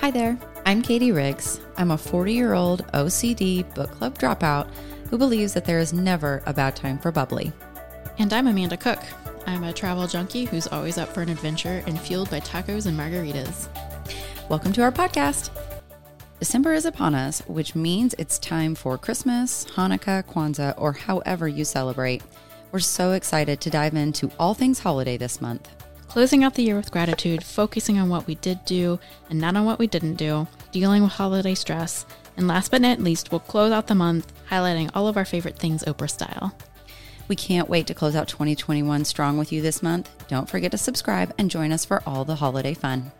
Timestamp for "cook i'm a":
8.78-9.74